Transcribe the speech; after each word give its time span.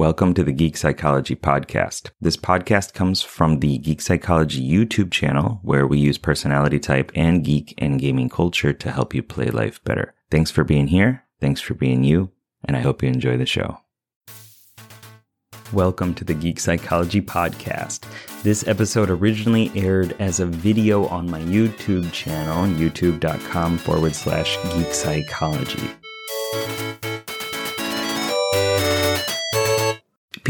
Welcome 0.00 0.32
to 0.32 0.42
the 0.42 0.52
Geek 0.52 0.78
Psychology 0.78 1.36
Podcast. 1.36 2.08
This 2.22 2.38
podcast 2.38 2.94
comes 2.94 3.20
from 3.20 3.60
the 3.60 3.76
Geek 3.76 4.00
Psychology 4.00 4.66
YouTube 4.66 5.10
channel, 5.10 5.60
where 5.62 5.86
we 5.86 5.98
use 5.98 6.16
personality 6.16 6.78
type 6.78 7.12
and 7.14 7.44
geek 7.44 7.74
and 7.76 8.00
gaming 8.00 8.30
culture 8.30 8.72
to 8.72 8.90
help 8.90 9.14
you 9.14 9.22
play 9.22 9.50
life 9.50 9.84
better. 9.84 10.14
Thanks 10.30 10.50
for 10.50 10.64
being 10.64 10.86
here. 10.86 11.24
Thanks 11.38 11.60
for 11.60 11.74
being 11.74 12.02
you. 12.02 12.30
And 12.64 12.78
I 12.78 12.80
hope 12.80 13.02
you 13.02 13.10
enjoy 13.10 13.36
the 13.36 13.44
show. 13.44 13.76
Welcome 15.70 16.14
to 16.14 16.24
the 16.24 16.32
Geek 16.32 16.60
Psychology 16.60 17.20
Podcast. 17.20 18.06
This 18.42 18.66
episode 18.66 19.10
originally 19.10 19.70
aired 19.76 20.16
as 20.18 20.40
a 20.40 20.46
video 20.46 21.08
on 21.08 21.30
my 21.30 21.42
YouTube 21.42 22.10
channel, 22.10 22.64
youtube.com 22.74 23.76
forward 23.76 24.14
slash 24.14 24.56
geek 24.72 24.94
psychology. 24.94 25.90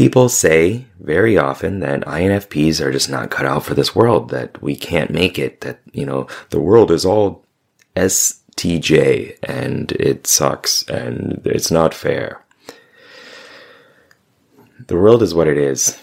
People 0.01 0.29
say 0.29 0.87
very 0.99 1.37
often 1.37 1.79
that 1.81 2.01
INFPs 2.05 2.81
are 2.81 2.91
just 2.91 3.07
not 3.07 3.29
cut 3.29 3.45
out 3.45 3.63
for 3.63 3.75
this 3.75 3.93
world, 3.93 4.31
that 4.31 4.59
we 4.59 4.75
can't 4.75 5.11
make 5.11 5.37
it, 5.37 5.61
that, 5.61 5.79
you 5.91 6.07
know, 6.07 6.25
the 6.49 6.59
world 6.59 6.89
is 6.89 7.05
all 7.05 7.45
STJ 7.95 9.37
and 9.43 9.91
it 9.91 10.25
sucks 10.25 10.81
and 10.89 11.39
it's 11.45 11.69
not 11.69 11.93
fair. 11.93 12.43
The 14.87 14.97
world 14.97 15.21
is 15.21 15.35
what 15.35 15.47
it 15.47 15.59
is, 15.59 15.99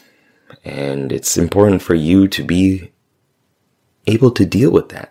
and 0.64 1.10
it's 1.10 1.36
important 1.36 1.82
for 1.82 1.96
you 1.96 2.28
to 2.28 2.44
be 2.44 2.92
able 4.06 4.30
to 4.30 4.46
deal 4.46 4.70
with 4.70 4.90
that. 4.90 5.10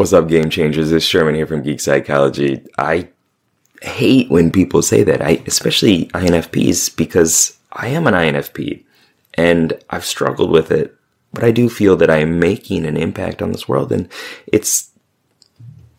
What's 0.00 0.14
up, 0.14 0.28
game 0.28 0.48
changers? 0.48 0.92
It's 0.92 1.04
Sherman 1.04 1.34
here 1.34 1.46
from 1.46 1.62
Geek 1.62 1.78
Psychology. 1.78 2.66
I 2.78 3.08
hate 3.82 4.30
when 4.30 4.50
people 4.50 4.80
say 4.80 5.02
that, 5.02 5.20
I 5.20 5.42
especially 5.46 6.06
INFPs, 6.14 6.96
because 6.96 7.58
I 7.70 7.88
am 7.88 8.06
an 8.06 8.14
INFP 8.14 8.82
and 9.34 9.78
I've 9.90 10.06
struggled 10.06 10.52
with 10.52 10.70
it, 10.70 10.96
but 11.34 11.44
I 11.44 11.50
do 11.50 11.68
feel 11.68 11.96
that 11.96 12.08
I 12.08 12.16
am 12.16 12.40
making 12.40 12.86
an 12.86 12.96
impact 12.96 13.42
on 13.42 13.52
this 13.52 13.68
world, 13.68 13.92
and 13.92 14.08
it's 14.46 14.90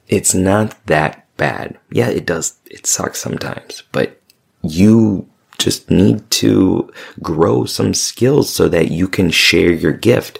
it's 0.07 0.33
not 0.33 0.75
that 0.87 1.27
bad. 1.37 1.77
Yeah, 1.91 2.09
it 2.09 2.25
does. 2.25 2.57
It 2.71 2.87
sucks 2.87 3.19
sometimes, 3.19 3.83
but 3.91 4.19
you 4.63 5.29
just 5.59 5.91
need 5.91 6.27
to 6.31 6.91
grow 7.21 7.65
some 7.65 7.93
skills 7.93 8.51
so 8.51 8.67
that 8.67 8.89
you 8.89 9.07
can 9.07 9.29
share 9.29 9.71
your 9.71 9.93
gift. 9.93 10.39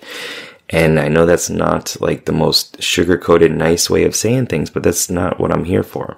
And 0.71 0.99
I 0.99 1.09
know 1.09 1.25
that's 1.25 1.49
not 1.49 1.97
like 1.99 2.25
the 2.25 2.31
most 2.31 2.81
sugar 2.81 3.17
coated, 3.17 3.51
nice 3.51 3.89
way 3.89 4.05
of 4.05 4.15
saying 4.15 4.47
things, 4.47 4.69
but 4.69 4.83
that's 4.83 5.09
not 5.09 5.39
what 5.39 5.51
I'm 5.51 5.65
here 5.65 5.83
for. 5.83 6.17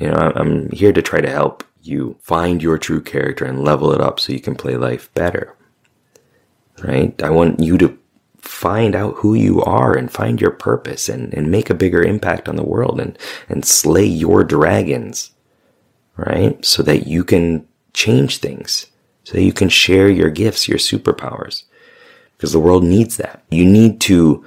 You 0.00 0.08
know, 0.08 0.32
I'm 0.34 0.70
here 0.70 0.92
to 0.92 1.02
try 1.02 1.20
to 1.20 1.30
help 1.30 1.62
you 1.82 2.16
find 2.22 2.62
your 2.62 2.78
true 2.78 3.02
character 3.02 3.44
and 3.44 3.62
level 3.62 3.92
it 3.92 4.00
up 4.00 4.18
so 4.18 4.32
you 4.32 4.40
can 4.40 4.54
play 4.54 4.76
life 4.76 5.12
better. 5.12 5.54
Right? 6.82 7.20
I 7.22 7.28
want 7.28 7.60
you 7.60 7.76
to 7.78 7.98
find 8.38 8.94
out 8.94 9.16
who 9.16 9.34
you 9.34 9.62
are 9.62 9.92
and 9.96 10.10
find 10.10 10.40
your 10.40 10.50
purpose 10.50 11.08
and, 11.08 11.32
and 11.34 11.50
make 11.50 11.68
a 11.68 11.74
bigger 11.74 12.02
impact 12.02 12.48
on 12.48 12.56
the 12.56 12.64
world 12.64 12.98
and, 12.98 13.18
and 13.48 13.64
slay 13.64 14.06
your 14.06 14.42
dragons. 14.42 15.32
Right? 16.16 16.64
So 16.64 16.82
that 16.84 17.06
you 17.06 17.24
can 17.24 17.68
change 17.92 18.38
things. 18.38 18.86
So 19.24 19.34
that 19.34 19.42
you 19.42 19.52
can 19.52 19.68
share 19.68 20.08
your 20.08 20.30
gifts, 20.30 20.66
your 20.66 20.78
superpowers 20.78 21.64
because 22.42 22.52
the 22.52 22.58
world 22.58 22.82
needs 22.82 23.18
that. 23.18 23.40
You 23.52 23.64
need 23.64 24.00
to 24.00 24.44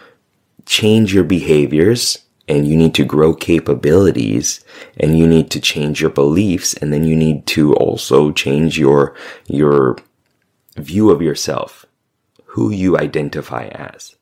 change 0.65 1.13
your 1.13 1.23
behaviors 1.23 2.25
and 2.45 2.67
you 2.67 2.75
need 2.75 2.93
to 2.95 3.05
grow 3.05 3.33
capabilities 3.33 4.65
and 4.97 5.17
you 5.17 5.25
need 5.25 5.49
to 5.51 5.61
change 5.61 6.01
your 6.01 6.09
beliefs 6.09 6.73
and 6.73 6.91
then 6.91 7.05
you 7.05 7.16
need 7.16 7.45
to 7.45 7.73
also 7.75 8.33
change 8.33 8.77
your 8.77 9.16
your 9.47 9.95
view 10.75 11.09
of 11.09 11.22
yourself 11.22 11.85
who 12.44 12.69
you 12.69 12.97
identify 12.97 13.67
as 13.67 14.17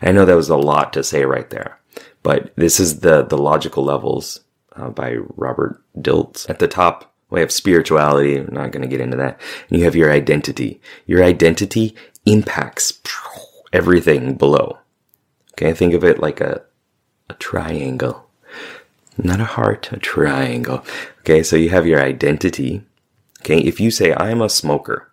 i 0.00 0.10
know 0.10 0.24
that 0.24 0.34
was 0.34 0.48
a 0.48 0.56
lot 0.56 0.94
to 0.94 1.04
say 1.04 1.24
right 1.26 1.50
there 1.50 1.78
but 2.22 2.50
this 2.56 2.80
is 2.80 3.00
the 3.00 3.22
the 3.24 3.36
logical 3.36 3.84
levels 3.84 4.40
uh, 4.76 4.88
by 4.88 5.16
robert 5.36 5.82
dilts 5.98 6.48
at 6.48 6.60
the 6.60 6.68
top 6.68 7.14
we 7.30 7.40
have 7.40 7.52
spirituality 7.52 8.36
i'm 8.36 8.52
not 8.52 8.72
going 8.72 8.82
to 8.82 8.88
get 8.88 9.00
into 9.00 9.16
that 9.16 9.40
and 9.68 9.78
you 9.78 9.84
have 9.84 9.96
your 9.96 10.12
identity 10.12 10.80
your 11.06 11.22
identity 11.22 11.94
impacts 12.26 13.00
everything 13.72 14.34
below. 14.34 14.78
Okay, 15.52 15.72
think 15.72 15.94
of 15.94 16.04
it 16.04 16.20
like 16.20 16.40
a, 16.40 16.62
a 17.28 17.34
triangle. 17.34 18.28
Not 19.16 19.40
a 19.40 19.44
heart, 19.44 19.90
a 19.92 19.98
triangle. 19.98 20.84
Okay, 21.20 21.42
so 21.42 21.56
you 21.56 21.70
have 21.70 21.86
your 21.86 22.00
identity. 22.00 22.82
Okay, 23.40 23.58
if 23.58 23.80
you 23.80 23.90
say, 23.90 24.14
I'm 24.14 24.40
a 24.40 24.48
smoker, 24.48 25.10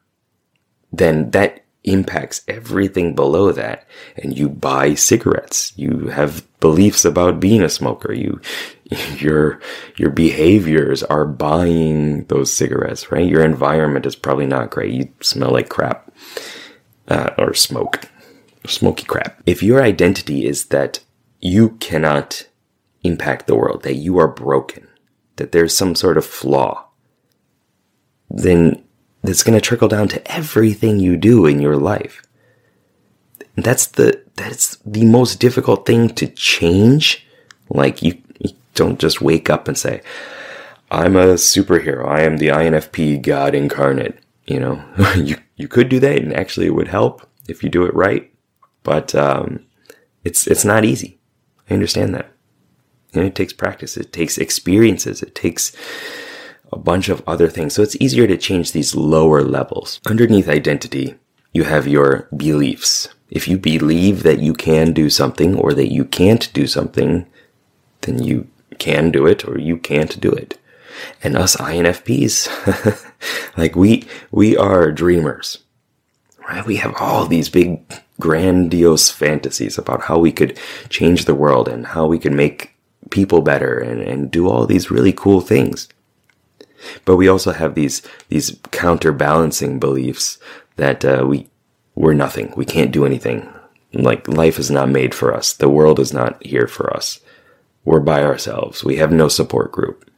then 0.92 1.32
that 1.32 1.64
impacts 1.84 2.42
everything 2.48 3.16
below 3.16 3.52
that. 3.52 3.88
And 4.16 4.38
you 4.38 4.50
buy 4.50 4.94
cigarettes. 4.94 5.74
You 5.76 6.08
have 6.08 6.46
beliefs 6.60 7.06
about 7.06 7.40
being 7.40 7.62
a 7.62 7.70
smoker. 7.70 8.14
You, 8.14 8.40
your, 9.18 9.60
your 9.98 10.10
behaviors 10.10 11.04
are 11.04 11.26
buying 11.26 12.26
those 12.26 12.52
cigarettes, 12.52 13.12
right? 13.12 13.28
Your 13.28 13.44
environment 13.44 14.06
is 14.06 14.16
probably 14.16 14.46
not 14.46 14.70
great. 14.70 14.94
You 14.94 15.10
smell 15.22 15.52
like 15.52 15.70
crap 15.70 16.12
uh, 17.08 17.32
or 17.38 17.54
smoke, 17.54 18.02
smoky 18.66 19.06
crap. 19.06 19.42
If 19.46 19.64
your 19.64 19.82
identity 19.82 20.46
is 20.46 20.66
that 20.66 21.00
you 21.42 21.70
cannot 21.78 22.48
impact 23.04 23.48
the 23.48 23.56
world, 23.56 23.84
that 23.84 23.96
you 23.96 24.18
are 24.18 24.28
broken, 24.28 24.88
that 25.36 25.52
there's 25.52 25.76
some 25.76 25.96
sort 25.96 26.18
of 26.18 26.26
flaw, 26.26 26.88
then 28.30 28.84
that's 29.24 29.44
going 29.44 29.58
to 29.58 29.62
trickle 29.62 29.88
down 29.88 30.08
to 30.10 30.32
everything 30.32 31.00
you 31.00 31.18
do 31.18 31.46
in 31.46 31.60
your 31.60 31.78
life. 31.78 32.22
That's 33.56 33.88
the 33.88 34.22
that's 34.36 34.78
the 34.86 35.06
most 35.06 35.40
difficult 35.40 35.86
thing 35.86 36.10
to 36.16 36.28
change. 36.28 37.26
Like 37.70 38.02
you 38.02 38.22
don't 38.76 39.00
just 39.00 39.22
wake 39.22 39.50
up 39.50 39.68
and 39.68 39.78
say, 39.78 40.02
"I'm 40.92 41.16
a 41.16 41.36
superhero. 41.36 42.08
I 42.08 42.22
am 42.22 42.38
the 42.38 42.50
INFP 42.50 43.22
God 43.22 43.56
incarnate." 43.56 44.20
You 44.46 44.60
know, 44.60 44.84
you 45.16 45.38
you 45.56 45.68
could 45.68 45.90
do 45.90 46.00
that, 46.00 46.18
and 46.18 46.34
actually, 46.34 46.68
it 46.68 46.76
would 46.76 46.90
help 46.90 47.28
if 47.48 47.64
you 47.64 47.70
do 47.70 47.86
it 47.86 47.94
right. 47.96 48.32
But 48.84 49.16
um, 49.16 49.66
it's 50.24 50.48
it's 50.48 50.66
not 50.66 50.86
easy. 50.86 51.20
I 51.70 51.74
understand 51.74 52.14
that. 52.14 52.32
And 53.14 53.24
it 53.24 53.36
takes 53.36 53.54
practice. 53.54 53.96
It 53.98 54.12
takes 54.12 54.38
experiences. 54.38 55.24
It 55.24 55.36
takes 55.36 55.76
a 56.72 56.78
bunch 56.78 57.10
of 57.10 57.24
other 57.26 57.48
things. 57.48 57.74
So 57.74 57.82
it's 57.82 57.96
easier 58.00 58.28
to 58.28 58.38
change 58.38 58.72
these 58.72 58.96
lower 58.96 59.42
levels. 59.42 60.02
Underneath 60.06 60.50
identity, 60.50 61.16
you 61.54 61.64
have 61.64 61.88
your 61.88 62.28
beliefs. 62.36 63.08
If 63.30 63.48
you 63.48 63.58
believe 63.58 64.24
that 64.24 64.40
you 64.40 64.54
can 64.54 64.92
do 64.92 65.10
something 65.10 65.56
or 65.56 65.74
that 65.74 65.92
you 65.92 66.06
can't 66.06 66.52
do 66.54 66.68
something, 66.68 67.26
then 68.02 68.22
you 68.22 68.48
can 68.80 69.12
do 69.12 69.26
it 69.26 69.48
or 69.48 69.60
you 69.60 69.78
can't 69.78 70.20
do 70.20 70.32
it. 70.32 70.60
And 71.24 71.36
us 71.36 71.56
INFPs, 71.58 72.48
like 73.58 73.76
we, 73.76 74.08
we 74.32 74.56
are 74.56 74.92
dreamers, 74.92 75.60
right? 76.48 76.66
We 76.66 76.78
have 76.78 76.96
all 77.00 77.26
these 77.26 77.50
big 77.50 77.82
grandiose 78.20 79.10
fantasies 79.10 79.78
about 79.78 80.04
how 80.04 80.18
we 80.20 80.32
could 80.32 80.58
change 80.90 81.26
the 81.26 81.36
world 81.36 81.68
and 81.68 81.86
how 81.88 82.06
we 82.06 82.18
could 82.18 82.32
make 82.32 82.76
people 83.10 83.42
better 83.42 83.78
and, 83.80 84.02
and 84.02 84.32
do 84.32 84.50
all 84.50 84.66
these 84.66 84.90
really 84.90 85.12
cool 85.14 85.42
things. 85.42 85.90
But 87.04 87.18
we 87.18 87.28
also 87.28 87.52
have 87.52 87.76
these, 87.76 88.02
these 88.30 88.58
counterbalancing 88.72 89.80
beliefs 89.80 90.38
that, 90.78 91.04
uh, 91.04 91.26
we, 91.28 91.50
we're 91.96 92.14
nothing. 92.14 92.54
We 92.56 92.66
can't 92.66 92.92
do 92.92 93.06
anything. 93.06 93.52
Like 93.94 94.28
life 94.28 94.60
is 94.60 94.70
not 94.70 94.90
made 94.90 95.16
for 95.16 95.34
us. 95.34 95.54
The 95.54 95.70
world 95.70 96.00
is 96.00 96.14
not 96.14 96.44
here 96.46 96.68
for 96.68 96.94
us. 96.96 97.20
We're 97.86 98.02
by 98.02 98.24
ourselves. 98.24 98.84
We 98.84 98.98
have 98.98 99.12
no 99.12 99.30
support 99.30 99.72
group 99.72 100.10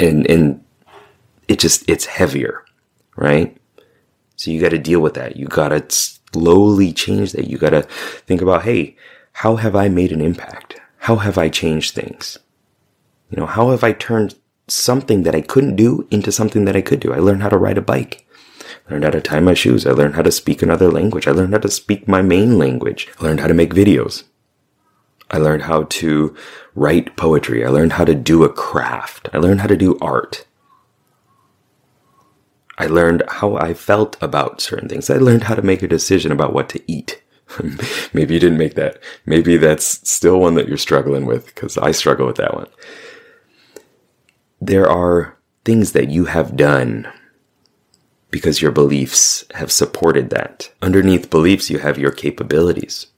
and 0.00 0.28
and 0.28 0.64
it 1.46 1.58
just 1.58 1.88
it's 1.88 2.06
heavier, 2.06 2.64
right? 3.16 3.56
So 4.36 4.50
you 4.50 4.60
got 4.60 4.70
to 4.70 4.78
deal 4.78 5.00
with 5.00 5.14
that. 5.14 5.36
You 5.36 5.46
got 5.46 5.68
to 5.68 5.84
slowly 5.90 6.92
change 6.92 7.32
that. 7.32 7.48
You 7.48 7.58
got 7.58 7.70
to 7.70 7.82
think 7.82 8.40
about, 8.40 8.62
hey, 8.62 8.96
how 9.32 9.56
have 9.56 9.76
I 9.76 9.88
made 9.88 10.12
an 10.12 10.22
impact? 10.22 10.80
How 10.98 11.16
have 11.16 11.36
I 11.36 11.50
changed 11.50 11.94
things? 11.94 12.38
You 13.28 13.36
know, 13.36 13.46
how 13.46 13.70
have 13.70 13.84
I 13.84 13.92
turned 13.92 14.36
something 14.66 15.24
that 15.24 15.34
I 15.34 15.42
couldn't 15.42 15.76
do 15.76 16.08
into 16.10 16.32
something 16.32 16.64
that 16.64 16.76
I 16.76 16.80
could 16.80 17.00
do? 17.00 17.12
I 17.12 17.18
learned 17.18 17.42
how 17.42 17.50
to 17.50 17.58
ride 17.58 17.76
a 17.76 17.82
bike. 17.82 18.26
I 18.88 18.92
learned 18.92 19.04
how 19.04 19.10
to 19.10 19.20
tie 19.20 19.40
my 19.40 19.54
shoes. 19.54 19.86
I 19.86 19.90
learned 19.90 20.14
how 20.14 20.22
to 20.22 20.32
speak 20.32 20.62
another 20.62 20.90
language. 20.90 21.28
I 21.28 21.32
learned 21.32 21.52
how 21.52 21.60
to 21.60 21.70
speak 21.70 22.08
my 22.08 22.22
main 22.22 22.56
language. 22.56 23.08
I 23.18 23.24
learned 23.24 23.40
how 23.40 23.48
to 23.48 23.54
make 23.54 23.74
videos. 23.74 24.24
I 25.30 25.38
learned 25.38 25.62
how 25.62 25.84
to 25.84 26.34
write 26.74 27.16
poetry. 27.16 27.64
I 27.64 27.68
learned 27.68 27.94
how 27.94 28.04
to 28.04 28.14
do 28.14 28.44
a 28.44 28.52
craft. 28.52 29.28
I 29.32 29.38
learned 29.38 29.60
how 29.60 29.68
to 29.68 29.76
do 29.76 29.98
art. 30.00 30.46
I 32.78 32.86
learned 32.86 33.22
how 33.28 33.56
I 33.56 33.74
felt 33.74 34.16
about 34.22 34.60
certain 34.60 34.88
things. 34.88 35.10
I 35.10 35.18
learned 35.18 35.44
how 35.44 35.54
to 35.54 35.62
make 35.62 35.82
a 35.82 35.88
decision 35.88 36.32
about 36.32 36.54
what 36.54 36.68
to 36.70 36.82
eat. 36.90 37.22
Maybe 38.12 38.34
you 38.34 38.40
didn't 38.40 38.58
make 38.58 38.74
that. 38.74 39.02
Maybe 39.26 39.56
that's 39.56 40.08
still 40.08 40.40
one 40.40 40.54
that 40.54 40.68
you're 40.68 40.78
struggling 40.78 41.26
with 41.26 41.46
because 41.46 41.76
I 41.76 41.92
struggle 41.92 42.26
with 42.26 42.36
that 42.36 42.54
one. 42.54 42.68
There 44.60 44.88
are 44.88 45.36
things 45.64 45.92
that 45.92 46.10
you 46.10 46.24
have 46.26 46.56
done 46.56 47.10
because 48.30 48.62
your 48.62 48.70
beliefs 48.70 49.44
have 49.54 49.70
supported 49.70 50.30
that. 50.30 50.72
Underneath 50.80 51.30
beliefs, 51.30 51.70
you 51.70 51.78
have 51.78 51.98
your 51.98 52.12
capabilities. 52.12 53.08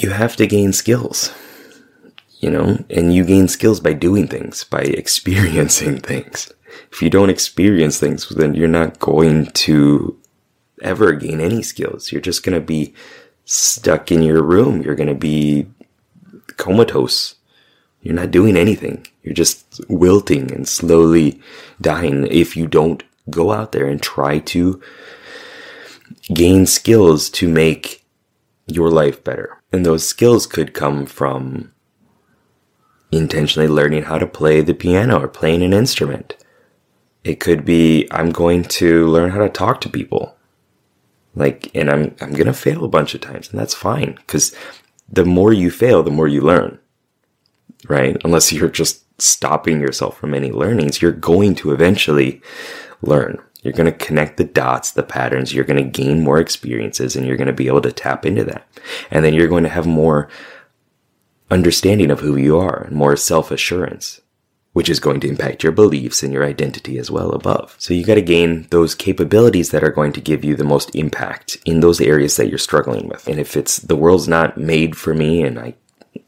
You 0.00 0.08
have 0.08 0.34
to 0.36 0.46
gain 0.46 0.72
skills, 0.72 1.30
you 2.38 2.48
know, 2.48 2.82
and 2.88 3.14
you 3.14 3.22
gain 3.22 3.48
skills 3.48 3.80
by 3.80 3.92
doing 3.92 4.28
things, 4.28 4.64
by 4.64 4.80
experiencing 5.02 6.00
things. 6.00 6.50
If 6.90 7.02
you 7.02 7.10
don't 7.10 7.28
experience 7.28 8.00
things, 8.00 8.26
then 8.30 8.54
you're 8.54 8.66
not 8.66 8.98
going 8.98 9.48
to 9.66 10.18
ever 10.80 11.12
gain 11.12 11.38
any 11.42 11.62
skills. 11.62 12.12
You're 12.12 12.22
just 12.22 12.42
going 12.42 12.58
to 12.58 12.64
be 12.64 12.94
stuck 13.44 14.10
in 14.10 14.22
your 14.22 14.42
room. 14.42 14.80
You're 14.80 14.94
going 14.94 15.10
to 15.10 15.14
be 15.14 15.66
comatose. 16.56 17.34
You're 18.00 18.14
not 18.14 18.30
doing 18.30 18.56
anything. 18.56 19.06
You're 19.22 19.34
just 19.34 19.82
wilting 19.90 20.50
and 20.50 20.66
slowly 20.66 21.42
dying 21.78 22.26
if 22.28 22.56
you 22.56 22.66
don't 22.66 23.02
go 23.28 23.52
out 23.52 23.72
there 23.72 23.86
and 23.86 24.00
try 24.00 24.38
to 24.38 24.80
gain 26.32 26.64
skills 26.64 27.28
to 27.28 27.46
make 27.50 28.02
your 28.66 28.88
life 28.88 29.22
better. 29.22 29.59
And 29.72 29.86
those 29.86 30.06
skills 30.06 30.46
could 30.46 30.74
come 30.74 31.06
from 31.06 31.72
intentionally 33.12 33.68
learning 33.68 34.04
how 34.04 34.18
to 34.18 34.26
play 34.26 34.60
the 34.60 34.74
piano 34.74 35.20
or 35.20 35.28
playing 35.28 35.62
an 35.62 35.72
instrument. 35.72 36.36
It 37.24 37.40
could 37.40 37.64
be 37.64 38.08
I'm 38.10 38.30
going 38.30 38.64
to 38.64 39.06
learn 39.06 39.30
how 39.30 39.38
to 39.40 39.48
talk 39.48 39.80
to 39.82 39.88
people. 39.88 40.36
Like, 41.34 41.70
and 41.74 41.90
I'm, 41.90 42.14
I'm 42.20 42.32
going 42.32 42.46
to 42.46 42.52
fail 42.52 42.84
a 42.84 42.88
bunch 42.88 43.14
of 43.14 43.20
times 43.20 43.50
and 43.50 43.58
that's 43.58 43.74
fine 43.74 44.14
because 44.14 44.54
the 45.08 45.24
more 45.24 45.52
you 45.52 45.70
fail, 45.70 46.02
the 46.02 46.10
more 46.10 46.28
you 46.28 46.40
learn, 46.40 46.78
right? 47.88 48.16
Unless 48.24 48.52
you're 48.52 48.68
just 48.68 49.04
stopping 49.20 49.80
yourself 49.80 50.16
from 50.18 50.34
any 50.34 50.50
learnings, 50.50 51.02
you're 51.02 51.12
going 51.12 51.54
to 51.56 51.72
eventually 51.72 52.40
learn. 53.02 53.38
You're 53.62 53.74
going 53.74 53.92
to 53.92 54.04
connect 54.04 54.36
the 54.36 54.44
dots, 54.44 54.92
the 54.92 55.02
patterns. 55.02 55.52
You're 55.52 55.64
going 55.64 55.82
to 55.82 56.02
gain 56.02 56.22
more 56.22 56.38
experiences 56.38 57.14
and 57.14 57.26
you're 57.26 57.36
going 57.36 57.46
to 57.46 57.52
be 57.52 57.66
able 57.66 57.82
to 57.82 57.92
tap 57.92 58.24
into 58.24 58.44
that. 58.44 58.66
And 59.10 59.24
then 59.24 59.34
you're 59.34 59.48
going 59.48 59.64
to 59.64 59.70
have 59.70 59.86
more 59.86 60.28
understanding 61.50 62.10
of 62.10 62.20
who 62.20 62.36
you 62.36 62.58
are 62.58 62.84
and 62.84 62.96
more 62.96 63.16
self 63.16 63.50
assurance 63.50 64.20
which 64.72 64.88
is 64.88 65.00
going 65.00 65.20
to 65.20 65.28
impact 65.28 65.62
your 65.62 65.72
beliefs 65.72 66.22
and 66.22 66.32
your 66.32 66.44
identity 66.44 66.96
as 66.98 67.10
well 67.10 67.32
above. 67.32 67.74
So 67.78 67.92
you 67.92 68.04
got 68.04 68.14
to 68.14 68.22
gain 68.22 68.68
those 68.70 68.94
capabilities 68.94 69.70
that 69.70 69.82
are 69.82 69.90
going 69.90 70.12
to 70.12 70.20
give 70.20 70.44
you 70.44 70.54
the 70.54 70.64
most 70.64 70.94
impact 70.94 71.58
in 71.64 71.80
those 71.80 72.00
areas 72.00 72.36
that 72.36 72.48
you're 72.48 72.58
struggling 72.58 73.08
with. 73.08 73.26
And 73.26 73.40
if 73.40 73.56
it's 73.56 73.78
the 73.78 73.96
world's 73.96 74.28
not 74.28 74.56
made 74.56 74.96
for 74.96 75.12
me 75.12 75.42
and 75.42 75.58
I, 75.58 75.74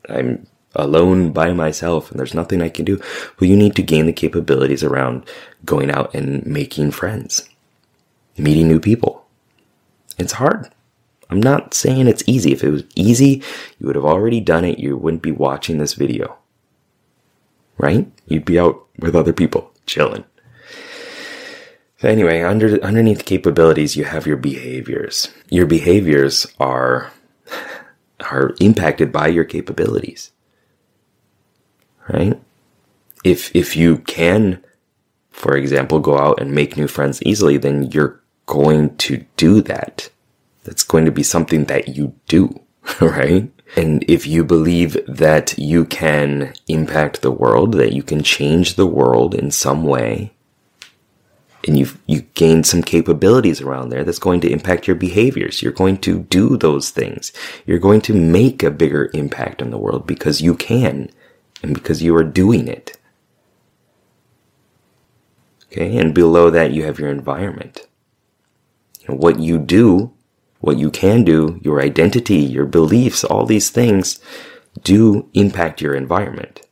I'm 0.09 0.47
alone 0.75 1.33
by 1.33 1.53
myself 1.53 2.11
and 2.11 2.19
there's 2.19 2.35
nothing 2.35 2.63
I 2.63 2.69
can 2.69 2.85
do, 2.85 3.01
well, 3.39 3.49
you 3.49 3.57
need 3.57 3.77
to 3.77 3.83
gain 3.83 4.07
the 4.07 4.13
capabilities 4.13 4.83
around 4.83 5.25
going 5.65 5.91
out 5.91 6.15
and 6.15 6.45
making 6.47 6.93
friends, 6.93 7.49
meeting 8.37 8.69
new 8.69 8.81
people. 8.81 9.27
It's 10.19 10.33
hard. 10.33 10.71
I'm 11.31 11.41
not 11.41 11.73
saying 11.73 12.09
it's 12.09 12.25
easy. 12.27 12.53
If 12.53 12.63
it 12.63 12.71
was 12.71 12.85
easy, 12.95 13.43
you 13.79 13.87
would 13.87 13.97
have 13.97 14.05
already 14.05 14.41
done 14.41 14.65
it. 14.65 14.79
You 14.79 14.97
wouldn't 14.97 15.23
be 15.23 15.33
watching 15.33 15.79
this 15.79 15.95
video 15.95 16.37
right? 17.83 18.11
You'd 18.27 18.45
be 18.45 18.59
out 18.59 18.87
with 18.99 19.15
other 19.15 19.33
people, 19.33 19.73
chilling. 19.87 20.25
Anyway, 22.03 22.41
under 22.41 22.83
underneath 22.83 23.25
capabilities, 23.25 23.97
you 23.97 24.05
have 24.05 24.27
your 24.27 24.37
behaviors. 24.37 25.29
Your 25.51 25.67
behaviors 25.67 26.47
are 26.59 27.13
are 28.21 28.55
impacted 28.61 29.13
by 29.13 29.29
your 29.29 29.45
capabilities. 29.45 30.31
Right? 32.09 32.41
If 33.25 33.55
if 33.55 33.77
you 33.77 33.99
can, 33.99 34.63
for 35.31 35.57
example, 35.57 36.01
go 36.01 36.19
out 36.19 36.41
and 36.41 36.53
make 36.53 36.77
new 36.77 36.89
friends 36.89 37.23
easily, 37.23 37.57
then 37.57 37.91
you're 37.91 38.21
going 38.47 38.97
to 38.99 39.25
do 39.37 39.63
that. 39.63 40.11
That's 40.65 40.83
going 40.83 41.05
to 41.05 41.13
be 41.13 41.23
something 41.23 41.65
that 41.65 41.89
you 41.89 42.15
do, 42.29 42.61
right? 43.01 43.51
And 43.77 44.05
if 44.07 44.27
you 44.27 44.45
believe 44.45 44.99
that 45.07 45.57
you 45.57 45.85
can 45.87 46.53
impact 46.69 47.23
the 47.23 47.31
world, 47.31 47.73
that 47.73 47.95
you 47.95 48.03
can 48.03 48.23
change 48.23 48.75
the 48.75 48.87
world 48.87 49.35
in 49.35 49.51
some 49.51 49.85
way, 49.85 50.33
and 51.67 51.79
you 51.79 51.89
you 52.07 52.23
gain 52.35 52.65
some 52.65 52.83
capabilities 52.83 53.61
around 53.61 53.89
there 53.89 54.05
that's 54.05 54.19
going 54.19 54.41
to 54.43 54.51
impact 54.51 54.87
your 54.87 54.97
behaviors. 54.97 55.63
You're 55.63 55.73
going 55.73 55.99
to 55.99 56.19
do 56.19 56.57
those 56.57 56.91
things. 56.91 57.33
You're 57.65 57.79
going 57.79 58.01
to 58.03 58.15
make 58.15 58.63
a 58.63 58.71
bigger 58.71 59.11
impact 59.15 59.63
on 59.63 59.71
the 59.71 59.79
world 59.79 60.07
because 60.07 60.43
you 60.43 60.55
can 60.55 61.09
and 61.63 61.75
because 61.75 62.03
you 62.03 62.15
are 62.17 62.25
doing 62.25 62.69
it. 62.69 62.97
Okay, 65.67 65.97
and 65.97 66.15
below 66.15 66.51
that 66.51 66.73
you 66.73 66.85
have 66.85 66.99
your 66.99 67.11
environment. 67.11 67.87
what 69.07 69.41
you 69.41 69.59
do 69.59 70.13
what 70.63 70.79
you 70.79 70.91
can 70.91 71.25
do, 71.25 71.61
your 71.63 71.83
identity, 71.83 72.37
your 72.37 72.65
beliefs, 72.65 73.25
all 73.25 73.45
these 73.45 73.69
things 73.69 74.21
do 74.83 75.29
impact 75.35 75.83
your 75.83 75.95
environment. 75.95 76.63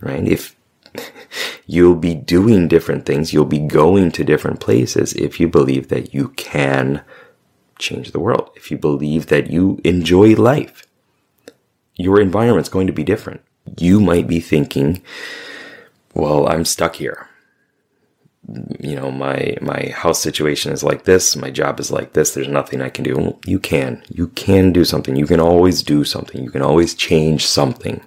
Right? 0.00 0.26
If 0.26 0.56
you'll 1.66 1.96
be 1.96 2.14
doing 2.14 2.68
different 2.68 3.04
things, 3.04 3.32
you'll 3.32 3.44
be 3.46 3.58
going 3.58 4.12
to 4.12 4.24
different 4.24 4.60
places 4.60 5.12
if 5.14 5.40
you 5.40 5.48
believe 5.48 5.88
that 5.88 6.14
you 6.14 6.28
can 6.30 7.02
change 7.80 8.12
the 8.12 8.20
world. 8.20 8.50
If 8.54 8.70
you 8.70 8.78
believe 8.78 9.26
that 9.26 9.50
you 9.50 9.80
enjoy 9.82 10.34
life, 10.36 10.86
your 11.96 12.20
environment's 12.20 12.68
going 12.68 12.86
to 12.86 12.92
be 12.92 13.04
different. 13.04 13.42
You 13.78 14.00
might 14.00 14.26
be 14.26 14.40
thinking, 14.40 15.02
well, 16.14 16.48
I'm 16.48 16.64
stuck 16.64 16.96
here. 16.96 17.28
You 18.78 18.94
know 18.96 19.10
my 19.10 19.56
my 19.62 19.86
house 19.94 20.20
situation 20.20 20.70
is 20.70 20.84
like 20.84 21.04
this 21.04 21.34
my 21.34 21.50
job 21.50 21.80
is 21.80 21.90
like 21.90 22.12
this 22.12 22.34
there's 22.34 22.46
nothing 22.46 22.82
i 22.82 22.90
can 22.90 23.02
do. 23.02 23.38
You 23.46 23.58
can 23.58 24.02
you 24.10 24.28
can 24.28 24.70
do 24.70 24.84
something. 24.84 25.16
You 25.16 25.26
can 25.26 25.40
always 25.40 25.82
do 25.82 26.04
something. 26.04 26.42
You 26.42 26.50
can 26.50 26.60
always 26.60 26.94
change 26.94 27.46
something. 27.46 28.02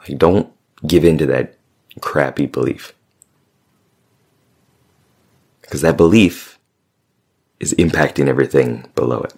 Like 0.00 0.18
don't 0.18 0.52
give 0.84 1.04
in 1.04 1.16
to 1.18 1.26
that 1.26 1.56
crappy 2.00 2.46
belief. 2.46 2.92
Because 5.60 5.82
that 5.82 5.96
belief 5.96 6.58
is 7.60 7.72
impacting 7.74 8.26
everything 8.26 8.90
below 8.96 9.20
it. 9.20 9.34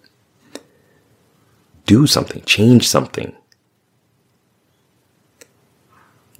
Do 1.84 2.06
something 2.06 2.42
change 2.46 2.88
something 2.88 3.36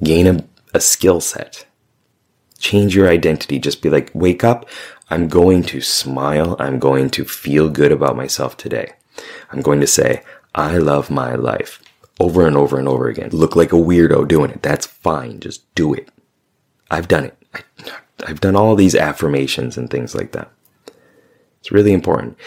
gain 0.03 0.27
a, 0.27 0.45
a 0.73 0.81
skill 0.81 1.21
set 1.21 1.67
Change 2.65 2.97
your 2.97 3.11
identity. 3.11 3.59
Just 3.59 3.83
be 3.83 3.91
like, 3.91 4.11
wake 4.15 4.43
up. 4.43 4.67
I'm 5.11 5.29
going 5.29 5.65
to 5.65 5.83
smile. 5.83 6.57
I'm 6.59 6.79
going 6.79 7.11
to 7.11 7.27
feel 7.27 7.69
good 7.69 7.93
about 7.93 8.17
myself 8.17 8.57
today. 8.57 8.95
I'm 9.53 9.61
going 9.61 9.81
to 9.81 9.87
say, 9.87 10.23
I 10.55 10.79
love 10.79 11.11
my 11.11 11.35
life 11.35 11.83
over 12.19 12.47
and 12.47 12.57
over 12.57 12.79
and 12.79 12.89
over 12.89 13.09
again. 13.09 13.29
Look 13.35 13.55
like 13.55 13.75
a 13.75 13.77
weirdo 13.77 14.27
doing 14.29 14.51
it. 14.51 14.63
That's 14.63 14.87
fine. 14.87 15.41
Just 15.41 15.75
do 15.75 15.93
it. 15.93 16.09
I've 16.91 17.07
done 17.07 17.25
it. 17.25 17.37
I, 17.53 17.61
I've 18.27 18.41
done 18.41 18.57
all 18.57 18.77
these 18.77 18.95
affirmations 18.95 19.77
and 19.77 19.91
things 19.91 20.15
like 20.15 20.33
that. 20.33 20.51
It's 21.61 21.71
really 21.71 21.93
important. 21.93 22.39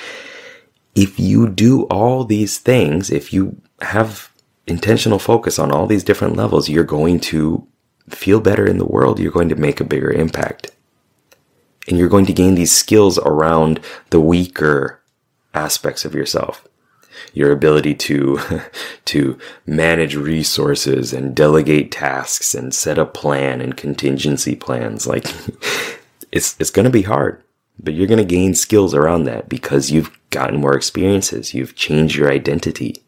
If 0.95 1.19
you 1.19 1.47
do 1.47 1.83
all 1.83 2.23
these 2.23 2.57
things, 2.57 3.11
if 3.11 3.31
you 3.31 3.61
have 3.81 4.31
intentional 4.67 5.19
focus 5.19 5.57
on 5.57 5.71
all 5.71 5.87
these 5.87 6.03
different 6.03 6.35
levels, 6.35 6.69
you're 6.69 6.83
going 6.83 7.19
to 7.19 7.65
feel 8.09 8.39
better 8.39 8.65
in 8.65 8.77
the 8.77 8.85
world, 8.85 9.19
you're 9.19 9.31
going 9.31 9.49
to 9.49 9.55
make 9.55 9.79
a 9.79 9.85
bigger 9.85 10.11
impact. 10.11 10.71
And 11.87 11.97
you're 11.97 12.09
going 12.09 12.25
to 12.25 12.33
gain 12.33 12.55
these 12.55 12.71
skills 12.71 13.17
around 13.19 13.79
the 14.09 14.19
weaker 14.19 15.01
aspects 15.53 16.03
of 16.03 16.13
yourself. 16.13 16.67
Your 17.33 17.51
ability 17.51 17.95
to, 17.95 18.39
to 19.05 19.39
manage 19.65 20.15
resources 20.15 21.13
and 21.13 21.35
delegate 21.35 21.91
tasks 21.91 22.53
and 22.53 22.73
set 22.73 22.97
a 22.97 23.05
plan 23.05 23.61
and 23.61 23.75
contingency 23.75 24.55
plans. 24.55 25.07
Like, 25.07 25.25
it's, 26.31 26.55
it's 26.59 26.69
going 26.69 26.85
to 26.85 26.91
be 26.91 27.03
hard, 27.03 27.41
but 27.79 27.93
you're 27.93 28.07
going 28.07 28.17
to 28.17 28.25
gain 28.25 28.53
skills 28.53 28.93
around 28.93 29.23
that 29.23 29.47
because 29.47 29.89
you've 29.89 30.11
gotten 30.29 30.59
more 30.59 30.75
experiences. 30.75 31.53
You've 31.53 31.75
changed 31.75 32.17
your 32.17 32.29
identity 32.29 33.01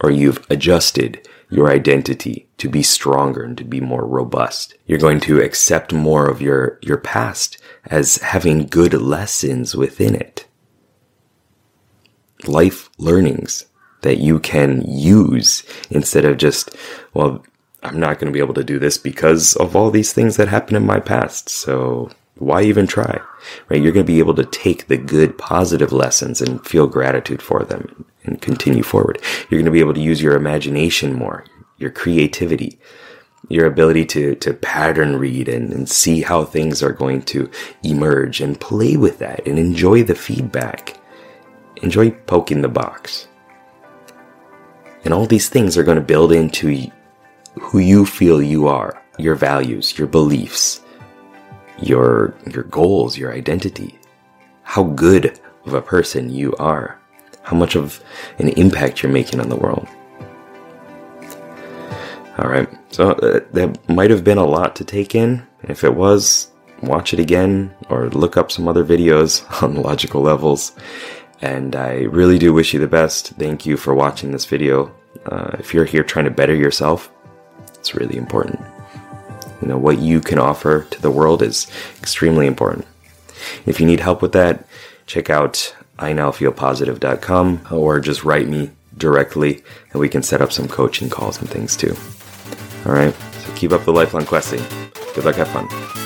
or 0.00 0.10
you've 0.10 0.44
adjusted 0.50 1.26
your 1.50 1.70
identity 1.70 2.48
to 2.58 2.68
be 2.68 2.82
stronger 2.82 3.42
and 3.42 3.56
to 3.56 3.64
be 3.64 3.80
more 3.80 4.06
robust. 4.06 4.74
You're 4.86 4.98
going 4.98 5.20
to 5.20 5.40
accept 5.40 5.92
more 5.92 6.28
of 6.28 6.42
your, 6.42 6.78
your 6.82 6.98
past 6.98 7.58
as 7.86 8.16
having 8.18 8.66
good 8.66 8.92
lessons 8.94 9.74
within 9.74 10.14
it. 10.14 10.46
Life 12.46 12.90
learnings 12.98 13.66
that 14.02 14.18
you 14.18 14.38
can 14.38 14.82
use 14.86 15.64
instead 15.90 16.24
of 16.24 16.36
just, 16.36 16.76
well, 17.14 17.44
I'm 17.82 17.98
not 17.98 18.18
going 18.18 18.26
to 18.26 18.36
be 18.36 18.42
able 18.42 18.54
to 18.54 18.64
do 18.64 18.78
this 18.78 18.98
because 18.98 19.56
of 19.56 19.74
all 19.74 19.90
these 19.90 20.12
things 20.12 20.36
that 20.36 20.48
happened 20.48 20.76
in 20.76 20.86
my 20.86 21.00
past. 21.00 21.48
So 21.48 22.10
why 22.38 22.62
even 22.62 22.86
try? 22.86 23.20
Right? 23.68 23.82
You're 23.82 23.92
going 23.92 24.06
to 24.06 24.12
be 24.12 24.20
able 24.20 24.34
to 24.34 24.44
take 24.44 24.86
the 24.86 24.96
good, 24.96 25.36
positive 25.38 25.92
lessons 25.92 26.40
and 26.40 26.64
feel 26.64 26.86
gratitude 26.86 27.42
for 27.42 27.64
them 27.64 28.04
and 28.24 28.40
continue 28.40 28.82
forward. 28.82 29.20
You're 29.48 29.58
going 29.58 29.66
to 29.66 29.70
be 29.70 29.80
able 29.80 29.94
to 29.94 30.00
use 30.00 30.22
your 30.22 30.36
imagination 30.36 31.14
more, 31.14 31.44
your 31.78 31.90
creativity, 31.90 32.78
your 33.48 33.66
ability 33.66 34.04
to, 34.06 34.34
to 34.36 34.54
pattern 34.54 35.16
read 35.16 35.48
and, 35.48 35.72
and 35.72 35.88
see 35.88 36.22
how 36.22 36.44
things 36.44 36.82
are 36.82 36.92
going 36.92 37.22
to 37.22 37.50
emerge 37.82 38.40
and 38.40 38.60
play 38.60 38.96
with 38.96 39.18
that 39.18 39.46
and 39.46 39.58
enjoy 39.58 40.02
the 40.02 40.14
feedback. 40.14 40.96
Enjoy 41.82 42.10
poking 42.10 42.62
the 42.62 42.68
box. 42.68 43.28
And 45.04 45.14
all 45.14 45.26
these 45.26 45.48
things 45.48 45.78
are 45.78 45.84
going 45.84 45.98
to 45.98 46.04
build 46.04 46.32
into 46.32 46.90
who 47.60 47.78
you 47.78 48.04
feel 48.04 48.42
you 48.42 48.68
are, 48.68 49.02
your 49.18 49.34
values, 49.34 49.96
your 49.96 50.08
beliefs, 50.08 50.82
your 51.80 52.34
your 52.50 52.64
goals, 52.64 53.16
your 53.16 53.32
identity, 53.32 53.98
how 54.62 54.84
good 54.84 55.38
of 55.64 55.74
a 55.74 55.82
person 55.82 56.30
you 56.30 56.54
are, 56.56 56.98
how 57.42 57.56
much 57.56 57.76
of 57.76 58.02
an 58.38 58.48
impact 58.50 59.02
you're 59.02 59.12
making 59.12 59.40
on 59.40 59.48
the 59.48 59.56
world. 59.56 59.86
All 62.38 62.48
right, 62.48 62.68
so 62.92 63.10
uh, 63.12 63.40
that 63.52 63.88
might 63.88 64.10
have 64.10 64.22
been 64.22 64.38
a 64.38 64.46
lot 64.46 64.76
to 64.76 64.84
take 64.84 65.14
in. 65.14 65.44
If 65.64 65.82
it 65.82 65.94
was, 65.94 66.52
watch 66.82 67.12
it 67.12 67.18
again 67.18 67.74
or 67.90 68.08
look 68.10 68.36
up 68.36 68.52
some 68.52 68.68
other 68.68 68.84
videos 68.84 69.44
on 69.62 69.74
logical 69.74 70.22
levels. 70.22 70.72
And 71.40 71.76
I 71.76 72.02
really 72.02 72.38
do 72.38 72.52
wish 72.52 72.72
you 72.72 72.80
the 72.80 72.88
best. 72.88 73.30
Thank 73.30 73.66
you 73.66 73.76
for 73.76 73.94
watching 73.94 74.32
this 74.32 74.44
video. 74.44 74.94
Uh, 75.26 75.56
if 75.58 75.74
you're 75.74 75.84
here 75.84 76.02
trying 76.02 76.24
to 76.24 76.30
better 76.30 76.54
yourself, 76.54 77.10
it's 77.74 77.94
really 77.94 78.16
important. 78.16 78.60
You 79.60 79.68
know, 79.68 79.78
what 79.78 79.98
you 79.98 80.20
can 80.20 80.38
offer 80.38 80.82
to 80.90 81.02
the 81.02 81.10
world 81.10 81.42
is 81.42 81.66
extremely 81.98 82.46
important. 82.46 82.86
If 83.66 83.80
you 83.80 83.86
need 83.86 84.00
help 84.00 84.22
with 84.22 84.32
that, 84.32 84.66
check 85.06 85.30
out 85.30 85.74
inowfeelpositive.com 85.98 87.66
or 87.70 88.00
just 88.00 88.24
write 88.24 88.48
me 88.48 88.70
directly 88.96 89.62
and 89.92 90.00
we 90.00 90.08
can 90.08 90.22
set 90.22 90.42
up 90.42 90.52
some 90.52 90.68
coaching 90.68 91.08
calls 91.08 91.40
and 91.40 91.48
things 91.48 91.76
too. 91.76 91.96
All 92.86 92.92
right, 92.92 93.14
so 93.14 93.54
keep 93.54 93.72
up 93.72 93.84
the 93.84 93.92
lifelong 93.92 94.26
questing. 94.26 94.62
Good 95.14 95.24
luck, 95.24 95.36
have 95.36 95.48
fun. 95.48 95.97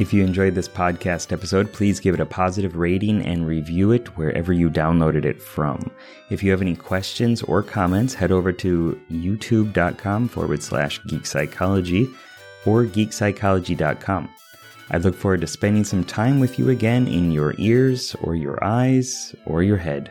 If 0.00 0.14
you 0.14 0.24
enjoyed 0.24 0.54
this 0.54 0.66
podcast 0.66 1.30
episode, 1.30 1.74
please 1.74 2.00
give 2.00 2.14
it 2.14 2.22
a 2.22 2.24
positive 2.24 2.74
rating 2.74 3.20
and 3.20 3.46
review 3.46 3.92
it 3.92 4.16
wherever 4.16 4.50
you 4.50 4.70
downloaded 4.70 5.26
it 5.26 5.42
from. 5.42 5.90
If 6.30 6.42
you 6.42 6.50
have 6.52 6.62
any 6.62 6.74
questions 6.74 7.42
or 7.42 7.62
comments, 7.62 8.14
head 8.14 8.32
over 8.32 8.50
to 8.50 8.98
youtube.com 9.12 10.28
forward 10.28 10.62
slash 10.62 11.02
geek 11.06 11.26
psychology 11.26 12.08
or 12.64 12.86
geekpsychology.com. 12.86 14.30
I 14.90 14.96
look 14.96 15.14
forward 15.14 15.42
to 15.42 15.46
spending 15.46 15.84
some 15.84 16.04
time 16.04 16.40
with 16.40 16.58
you 16.58 16.70
again 16.70 17.06
in 17.06 17.30
your 17.30 17.54
ears 17.58 18.16
or 18.22 18.34
your 18.34 18.58
eyes 18.64 19.34
or 19.44 19.62
your 19.62 19.76
head. 19.76 20.10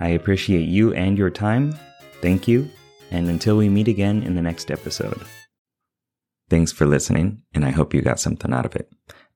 I 0.00 0.08
appreciate 0.08 0.66
you 0.66 0.92
and 0.94 1.16
your 1.16 1.30
time. 1.30 1.78
Thank 2.22 2.48
you. 2.48 2.68
And 3.12 3.28
until 3.28 3.56
we 3.56 3.68
meet 3.68 3.86
again 3.86 4.24
in 4.24 4.34
the 4.34 4.42
next 4.42 4.72
episode. 4.72 5.22
Thanks 6.50 6.72
for 6.72 6.86
listening, 6.86 7.42
and 7.54 7.64
I 7.64 7.70
hope 7.70 7.94
you 7.94 8.00
got 8.00 8.18
something 8.18 8.52
out 8.52 8.66
of 8.66 8.74
it. 8.74 8.90